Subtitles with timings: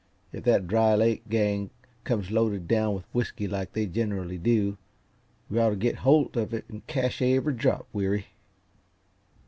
[0.31, 1.69] If that Dry Lake gang
[2.05, 4.79] comes loaded down with whisky, like they generally do,
[5.47, 8.25] we ought to get hold of it and cache every drop, Weary."